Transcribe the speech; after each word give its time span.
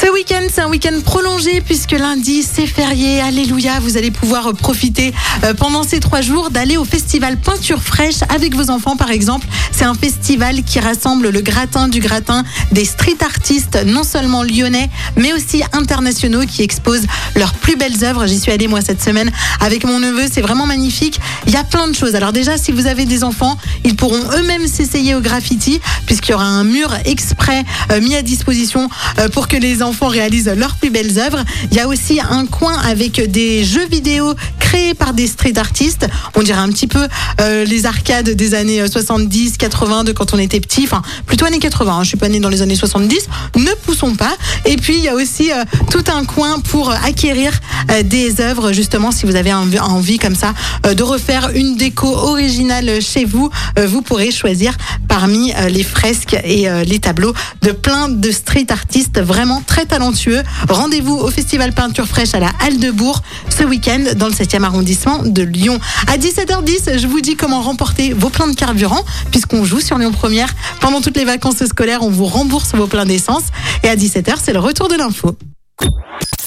Ce 0.00 0.08
week-end, 0.12 0.46
c'est 0.48 0.60
un 0.60 0.68
week-end 0.68 0.94
prolongé 1.04 1.60
puisque 1.60 1.90
lundi, 1.90 2.44
c'est 2.44 2.68
férié. 2.68 3.20
Alléluia, 3.20 3.80
vous 3.80 3.96
allez 3.96 4.12
pouvoir 4.12 4.54
profiter 4.54 5.12
euh, 5.42 5.54
pendant 5.54 5.82
ces 5.82 5.98
trois 5.98 6.20
jours 6.20 6.50
d'aller 6.50 6.76
au 6.76 6.84
festival 6.84 7.36
Peinture 7.36 7.82
Fraîche 7.82 8.22
avec 8.28 8.54
vos 8.54 8.70
enfants, 8.70 8.96
par 8.96 9.10
exemple. 9.10 9.48
C'est 9.72 9.84
un 9.84 9.94
festival 9.94 10.62
qui 10.62 10.78
rassemble 10.78 11.30
le 11.30 11.40
gratin 11.40 11.88
du 11.88 11.98
gratin 11.98 12.44
des 12.70 12.84
street 12.84 13.16
artistes, 13.24 13.76
non 13.86 14.04
seulement 14.04 14.44
lyonnais, 14.44 14.88
mais 15.16 15.32
aussi 15.32 15.64
internationaux 15.72 16.46
qui 16.46 16.62
exposent 16.62 17.06
leurs 17.34 17.54
plus 17.54 17.74
belles 17.74 18.04
œuvres. 18.04 18.28
J'y 18.28 18.38
suis 18.38 18.52
allée, 18.52 18.68
moi, 18.68 18.82
cette 18.82 19.02
semaine 19.02 19.32
avec 19.60 19.82
mon 19.82 19.98
neveu. 19.98 20.26
C'est 20.32 20.42
vraiment 20.42 20.66
magnifique. 20.66 21.18
Il 21.48 21.52
y 21.52 21.56
a 21.56 21.64
plein 21.64 21.88
de 21.88 21.94
choses. 21.94 22.14
Alors 22.14 22.32
déjà, 22.32 22.56
si 22.56 22.70
vous 22.70 22.86
avez 22.86 23.04
des 23.04 23.24
enfants, 23.24 23.58
ils 23.84 23.96
pourront 23.96 24.22
eux-mêmes 24.36 24.68
s'essayer 24.68 25.16
au 25.16 25.20
graffiti 25.20 25.80
puisqu'il 26.06 26.32
y 26.32 26.34
aura 26.34 26.46
un 26.46 26.62
mur 26.62 26.94
exprès 27.04 27.64
euh, 27.90 28.00
mis 28.00 28.14
à 28.14 28.22
disposition 28.22 28.88
euh, 29.18 29.28
pour 29.28 29.48
que 29.48 29.56
les 29.56 29.82
enfants 29.82 29.87
enfants 29.88 30.08
réalisent 30.08 30.52
leurs 30.56 30.76
plus 30.76 30.90
belles 30.90 31.18
œuvres. 31.18 31.42
Il 31.70 31.76
y 31.76 31.80
a 31.80 31.88
aussi 31.88 32.20
un 32.20 32.46
coin 32.46 32.78
avec 32.78 33.20
des 33.30 33.64
jeux 33.64 33.86
vidéo 33.86 34.34
créés 34.58 34.94
par 34.94 35.14
des 35.14 35.26
street 35.26 35.56
artistes. 35.56 36.06
On 36.34 36.42
dirait 36.42 36.58
un 36.58 36.68
petit 36.68 36.86
peu 36.86 37.08
euh, 37.40 37.64
les 37.64 37.86
arcades 37.86 38.30
des 38.30 38.54
années 38.54 38.86
70, 38.86 39.56
80 39.56 40.04
de 40.04 40.12
quand 40.12 40.34
on 40.34 40.38
était 40.38 40.60
petit. 40.60 40.84
Enfin, 40.84 41.02
plutôt 41.26 41.46
années 41.46 41.58
80. 41.58 41.92
Hein. 41.92 42.02
Je 42.02 42.08
suis 42.08 42.18
pas 42.18 42.28
née 42.28 42.40
dans 42.40 42.50
les 42.50 42.60
années 42.60 42.74
70. 42.74 43.28
Ne 43.56 43.70
poussons 43.84 44.14
pas. 44.14 44.36
Et 44.66 44.76
puis, 44.76 44.96
il 44.96 45.04
y 45.04 45.08
a 45.08 45.14
aussi 45.14 45.50
euh, 45.52 45.64
tout 45.90 46.04
un 46.12 46.24
coin 46.24 46.60
pour 46.60 46.90
acquérir 46.90 47.52
euh, 47.90 48.02
des 48.02 48.40
œuvres. 48.42 48.72
Justement, 48.72 49.10
si 49.10 49.24
vous 49.24 49.36
avez 49.36 49.52
envie 49.52 50.18
comme 50.18 50.34
ça 50.34 50.52
de 50.84 51.02
refaire 51.02 51.50
une 51.54 51.76
déco 51.76 52.08
originale 52.08 53.00
chez 53.00 53.24
vous, 53.24 53.50
vous 53.76 54.02
pourrez 54.02 54.30
choisir 54.30 54.76
parmi 55.08 55.52
les 55.68 55.82
fresques 55.82 56.36
et 56.44 56.68
les 56.86 56.98
tableaux 56.98 57.34
de 57.62 57.72
plein 57.72 58.08
de 58.08 58.30
street 58.30 58.66
artistes 58.70 59.20
vraiment 59.20 59.62
très 59.78 59.86
talentueux. 59.86 60.42
Rendez-vous 60.68 61.14
au 61.14 61.30
Festival 61.30 61.72
Peinture 61.72 62.08
Fraîche 62.08 62.34
à 62.34 62.40
la 62.40 62.50
Halle 62.60 62.80
de 62.80 62.90
Bourg 62.90 63.22
ce 63.48 63.62
week-end 63.62 64.02
dans 64.16 64.26
le 64.26 64.32
7e 64.32 64.64
arrondissement 64.64 65.22
de 65.22 65.42
Lyon. 65.44 65.78
À 66.08 66.18
17h10, 66.18 66.98
je 66.98 67.06
vous 67.06 67.20
dis 67.20 67.36
comment 67.36 67.62
remporter 67.62 68.12
vos 68.12 68.28
pleins 68.28 68.48
de 68.48 68.56
carburant 68.56 69.04
puisqu'on 69.30 69.64
joue 69.64 69.78
sur 69.78 69.96
Lyon 69.96 70.10
Première. 70.10 70.52
Pendant 70.80 71.00
toutes 71.00 71.16
les 71.16 71.24
vacances 71.24 71.64
scolaires, 71.64 72.02
on 72.02 72.10
vous 72.10 72.24
rembourse 72.24 72.74
vos 72.74 72.88
pleins 72.88 73.06
d'essence. 73.06 73.44
Et 73.84 73.88
à 73.88 73.94
17h, 73.94 74.38
c'est 74.42 74.52
le 74.52 74.58
retour 74.58 74.88
de 74.88 74.96
l'info. 74.96 75.38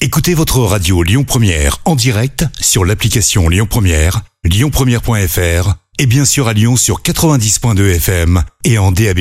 Écoutez 0.02 0.34
votre 0.34 0.59
radio 0.59 1.02
Lyon 1.02 1.24
Première 1.24 1.78
en 1.86 1.96
direct 1.96 2.44
sur 2.59 2.84
l'application 2.84 3.48
Lyon 3.48 3.68
Première, 3.70 4.24
lyonpremière.fr 4.44 5.76
et 6.00 6.06
bien 6.06 6.26
sûr 6.26 6.50
à 6.50 6.54
Lyon 6.54 6.76
sur 6.76 7.02
90.2 7.02 7.96
FM 7.96 8.44
et 8.66 8.78
en 8.78 8.92
DAB+. 8.92 9.20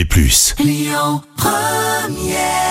Lyon 0.58 1.22
Première 1.36 2.69